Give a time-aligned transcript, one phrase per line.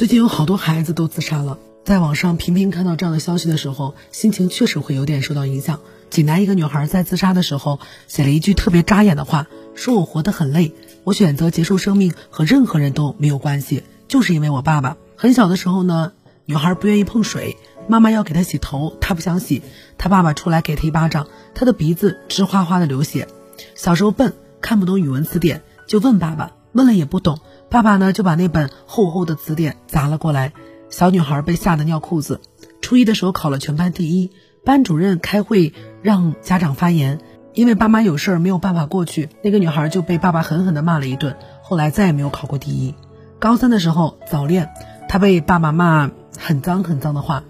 [0.00, 5.80] 最近有好多孩子都自杀了，在网上频频看到这样的消息的时候，心情确实会有点受到影响。
[6.08, 10.72] 济南一个女孩在自杀的时候写了一句特别扎眼的话，说我活得很累，
[11.04, 14.96] 我选择结束生命和任何人都没有关系，就是因为我爸爸。
[15.16, 16.12] 很小的时候呢，
[16.46, 19.60] 女孩不愿意碰水，妈妈要给她洗头，她不想洗，
[19.98, 23.28] 她爸爸出来给她一巴掌，她的鼻子直哗哗的流血。
[23.74, 24.32] 小时候笨，
[24.62, 27.38] 看不懂语文词典，就问爸爸，问了也不懂。
[27.68, 30.52] 爸爸呢就把那本厚厚的词典砸了过来，
[30.88, 32.40] 小女孩被吓得尿裤子。
[32.80, 34.32] 初一的时候考了全班第一，
[34.64, 37.20] 班主任开会让家长发言，
[37.54, 42.94] 因为爸妈有事儿没有办法过去，那个女孩就被爸爸狠狠地骂了一顿，后来再也没有考过第一。
[43.38, 44.70] 高三的时候早恋，
[45.08, 47.44] 她被爸爸骂很脏很脏的话。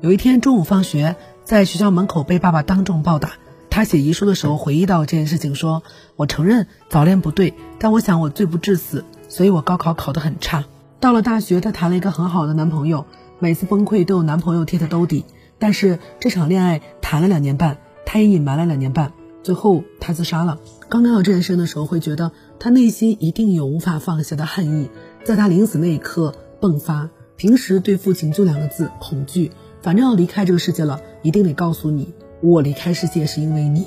[0.00, 3.30] 有一天中午放学，在学校门口被爸爸当众暴打。
[3.72, 5.82] 她写遗书的时候回忆到这件事情，说
[6.14, 10.66] ：“我承认早恋不对，但我想我罪不至死。”所以我高考考得很差，
[11.00, 13.06] 到了大学，她谈了一个很好的男朋友，
[13.38, 15.24] 每次崩溃都有男朋友替她兜底。
[15.58, 20.58] 但是这场恋爱谈了两年半，她也隐瞒了两年半，最后她自杀了。
[20.90, 24.90] 刚看到这件事的时候，会觉得她内心一定有无法放下的恨意，
[25.24, 27.08] 在她临死那一刻迸发。
[27.36, 29.50] 平时对父亲就两个字：恐惧。
[29.80, 32.12] 反正要离开这个世界了，一定得告诉你，
[32.42, 33.86] 我离开世界是因为你。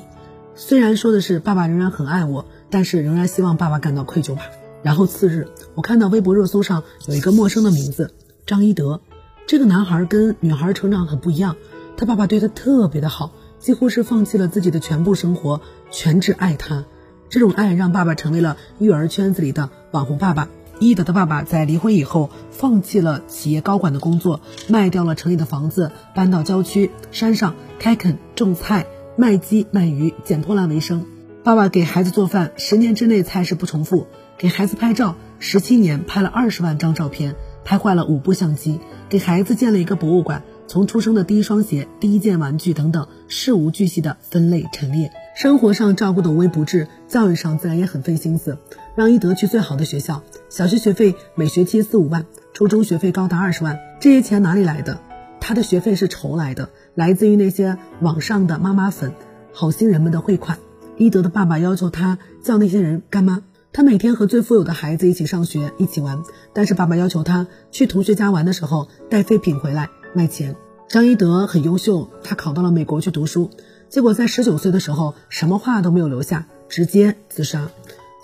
[0.55, 4.43] 虽然说的是爸爸仍然很爱我，但是仍然希望爸爸感到愧疚吧。
[4.81, 8.13] 然后次日，我看到微博热搜上有一个陌生的名字
[8.45, 9.01] 张一德。
[9.45, 11.57] 这个男孩跟女孩成长很不一样，
[11.97, 16.85] 他爸爸对他特别的好，几乎是放弃了自己的全部生活，全职爱他。
[17.29, 20.47] 这种爱让爸爸成为了育儿圈子里的网红爸爸。
[20.79, 28.85] 一德的爸爸在离婚以后，放弃了企业高管的工作，卖掉了城里的房子，搬到郊区山上开垦种菜、
[29.17, 31.05] 卖鸡卖鱼，捡破烂为生。
[31.43, 34.07] 爸爸给孩子做饭，十年之内菜式不重复。
[34.37, 38.79] 给孩子拍照，十七年拍了二十万张照片，拍坏了五部相机。
[39.07, 45.11] 给孩子建了一个博物馆，从出生的第一双鞋、第一件玩具等等，事无巨细的分类陈列。
[45.37, 48.57] 生活上照顾的无微不至，教育上自然也很费心思，
[48.95, 50.21] 让一德去最好的学校。
[50.49, 53.79] 小学学费每学期四五万，初中学费高达二十万。
[53.99, 55.01] 这些钱哪里来的？
[55.39, 59.13] 他的学费是筹来的，来自于那些网上的妈妈粉、
[59.53, 60.59] 好心人们的汇款。
[60.97, 63.41] 一德的爸爸要求他叫那些人干妈。
[63.73, 66.23] 他每天和最富有的孩子一起上学，一起玩。
[66.53, 70.55] 但是爸爸要求他去同学家玩的时候带废品回来卖钱。
[70.87, 73.49] 张一德很优秀，他考到了美国去读书，
[73.89, 77.69] 结果在十九岁的时候什么话都没有留下，直接自杀。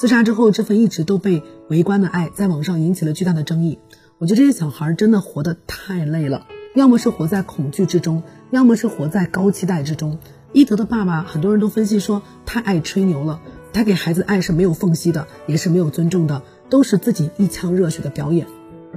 [0.02, 3.78] 自杀之后，这份一直都被围观的爱在网上引起了巨大的争议。
[4.18, 10.18] 我觉得这些小孩真的活得太累了，要么是活在恐惧之中，要么是活在高期待之中。
[10.54, 13.42] 一德的爸爸，很多人都分析说太爱吹牛了。
[13.74, 18.48] 他给孩子爱是没有缝隙的，也是没有尊重的，都是自己一腔热血的表演。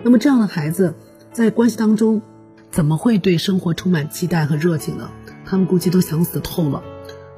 [0.04, 0.94] 那么这样的孩子，
[1.34, 2.22] 在关系当中，
[2.70, 5.10] 怎么会对生活充满期待和热情呢？
[5.44, 6.82] 他们估计都想死透了。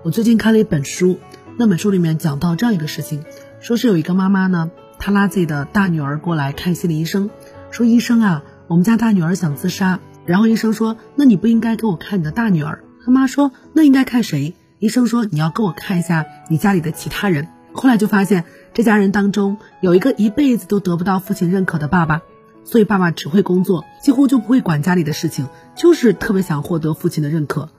[0.05, 1.19] 我最近看了一本书，
[1.59, 3.25] 那本书里面讲到这样一个事情，
[3.61, 7.31] 说是有一个妈妈呢，她拉自己的大女儿过来看心理医生，
[7.71, 9.99] 说医生啊，我们家大女儿想自杀。
[10.25, 12.83] 然后医生说，那你不应该给我看你的大女儿。
[13.05, 14.55] 他妈说，那应该看谁？
[14.79, 18.45] 医生说：“你要给我看一下你家里的其他人。”后来就发现，
[18.75, 22.23] 这家人当中有一个一辈子都得不到父亲认可的爸爸，
[22.65, 27.71] 所以爸爸只会工作，几乎就不会管家里的事情，就是特别想获得父亲的认可。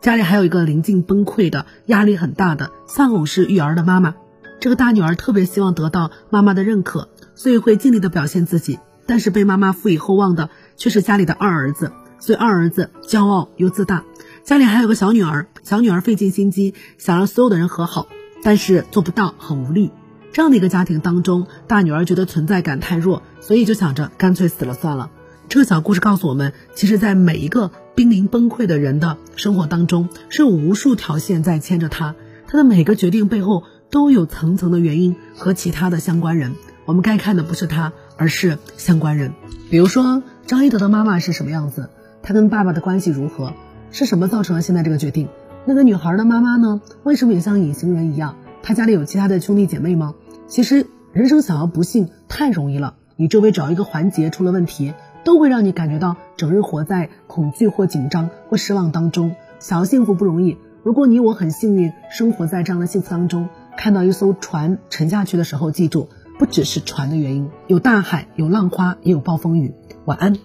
[0.00, 4.14] 家里还有一个临近崩溃的、压力很大的丧偶式育儿的妈妈。
[4.58, 14.04] 这个大女儿特别希望得到妈妈的认可，所以会尽力的表现自己，但是被妈妈赋予厚望的却是家里的二儿子，所以二儿子骄傲又自大。
[14.44, 18.06] 家里还有个小女儿，小女儿费尽心机想让所有的人和好，
[18.42, 19.90] 但是做不到，很无力。
[20.32, 25.10] 这样的一个家庭当中，大女儿觉得存在感太弱，所以就想着干脆死了算了。
[25.48, 32.14] 这个小故事告诉我们，其实，在每一个濒临崩溃的人的生活当中，是有无数条线在牵着他，
[32.48, 36.54] 他的每个决定背后都有层层的原因和其他的相关人。
[36.84, 39.32] 我们该看的不是他，而是相关人。
[39.70, 41.90] 比如说，张一德的妈妈是什么样子？
[42.22, 43.52] 他跟爸爸的关系如何？
[43.90, 45.28] 是什么造成了现在这个决定？
[45.64, 46.80] 那个女孩的妈妈呢？
[47.02, 48.36] 为什么也像隐形人一样？
[48.62, 50.14] 她家里有其他的兄弟姐妹吗？
[50.46, 54.94] 其实人生想要不幸太容易了，你周围找一个环节出了问题，
[55.24, 59.34] 都会让你感觉到整日活在恐惧或紧张或失望当中。
[59.58, 60.58] 想要幸福不容易。
[60.84, 66.08] 如果你我很幸运生活在这样的幸福当中，看到一艘船沉下去的时候，记住，
[66.38, 69.74] 不只是船的原因，有大海，有浪花，也有暴风雨。
[70.06, 70.36] 晚安。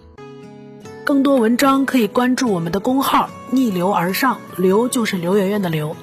[1.04, 5.96] 更多文章可以关注我们的公号“逆流而上”，流就是刘媛媛的刘。